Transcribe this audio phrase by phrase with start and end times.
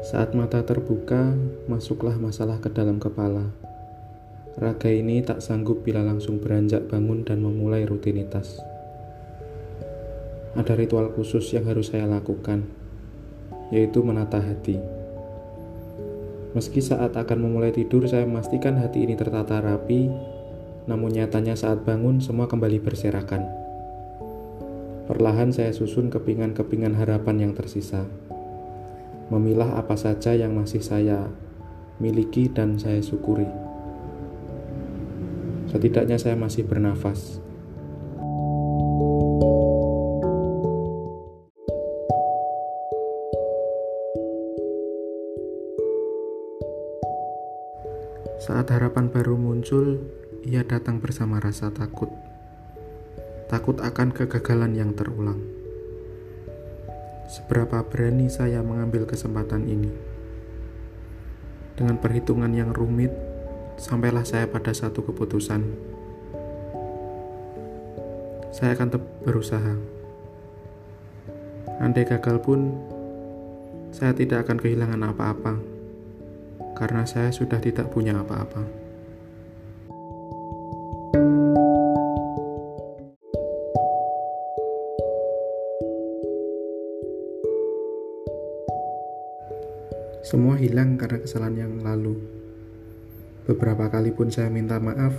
[0.00, 1.36] Saat mata terbuka,
[1.68, 3.52] masuklah masalah ke dalam kepala.
[4.56, 8.56] Raga ini tak sanggup bila langsung beranjak bangun dan memulai rutinitas.
[10.56, 12.64] Ada ritual khusus yang harus saya lakukan,
[13.68, 14.80] yaitu menata hati.
[16.56, 20.08] Meski saat akan memulai tidur, saya memastikan hati ini tertata rapi,
[20.88, 23.44] namun nyatanya saat bangun semua kembali berserakan.
[25.04, 28.08] Perlahan saya susun kepingan-kepingan harapan yang tersisa
[29.32, 31.32] memilah apa saja yang masih saya
[31.96, 33.48] miliki dan saya syukuri.
[35.72, 37.40] Setidaknya saya masih bernafas.
[48.42, 50.02] Saat harapan baru muncul,
[50.44, 52.12] ia datang bersama rasa takut.
[53.48, 55.61] Takut akan kegagalan yang terulang.
[57.32, 59.88] Seberapa berani saya mengambil kesempatan ini?
[61.72, 63.08] Dengan perhitungan yang rumit,
[63.80, 65.64] sampailah saya pada satu keputusan.
[68.52, 69.80] Saya akan tetap berusaha.
[71.80, 72.76] Andai gagal pun,
[73.96, 75.56] saya tidak akan kehilangan apa-apa,
[76.76, 78.81] karena saya sudah tidak punya apa-apa.
[90.22, 92.14] Semua hilang karena kesalahan yang lalu.
[93.42, 95.10] Beberapa kali pun saya minta maaf,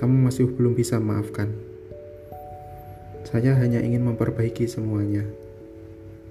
[0.00, 1.52] kamu masih belum bisa maafkan.
[3.28, 5.28] Saya hanya ingin memperbaiki semuanya.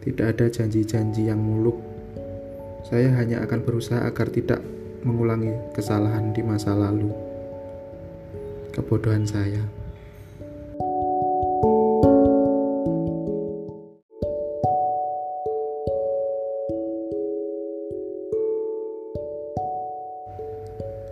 [0.02, 1.78] Tidak ada janji-janji yang muluk.
[2.90, 4.66] Saya hanya akan berusaha agar tidak
[5.06, 7.14] mengulangi kesalahan di masa lalu.
[8.73, 9.78] Kebodohan saya.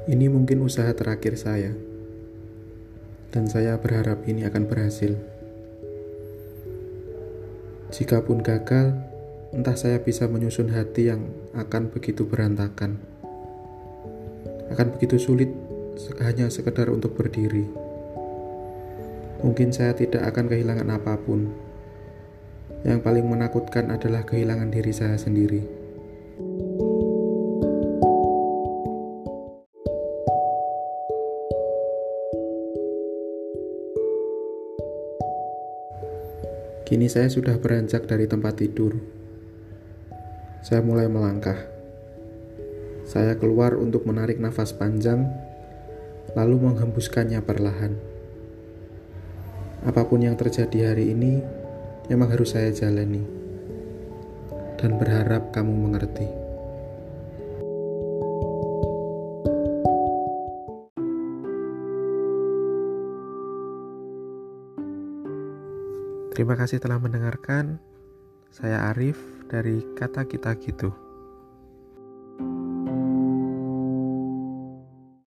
[0.07, 1.75] Ini mungkin usaha terakhir saya,
[3.35, 5.19] dan saya berharap ini akan berhasil.
[7.91, 8.95] Jikapun gagal,
[9.51, 13.03] entah saya bisa menyusun hati yang akan begitu berantakan,
[14.71, 15.51] akan begitu sulit
[16.23, 17.67] hanya sekedar untuk berdiri.
[19.43, 21.51] Mungkin saya tidak akan kehilangan apa pun.
[22.87, 25.67] Yang paling menakutkan adalah kehilangan diri saya sendiri.
[36.87, 38.95] Kini saya sudah beranjak dari tempat tidur.
[40.63, 41.67] Saya mulai melangkah.
[43.03, 45.27] Saya keluar untuk menarik nafas panjang,
[46.31, 47.91] lalu menghembuskannya perlahan.
[49.83, 51.43] Apa pun yang terjadi hari ini,
[52.07, 53.27] memang harus saya jalani,
[54.79, 56.46] dan berharap kamu mengerti.
[66.37, 67.81] Terima kasih telah mendengarkan.
[68.53, 69.17] Saya Arif
[69.49, 71.06] dari Kata Kita Gitu.